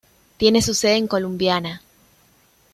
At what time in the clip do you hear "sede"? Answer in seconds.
0.73-0.95